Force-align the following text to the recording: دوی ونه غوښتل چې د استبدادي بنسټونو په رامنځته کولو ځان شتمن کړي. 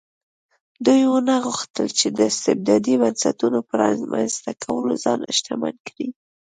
دوی 0.85 1.01
ونه 1.11 1.35
غوښتل 1.45 1.87
چې 1.99 2.07
د 2.17 2.19
استبدادي 2.31 2.95
بنسټونو 3.01 3.59
په 3.67 3.73
رامنځته 3.81 4.51
کولو 4.63 4.93
ځان 5.03 5.19
شتمن 5.37 5.75
کړي. 5.87 6.07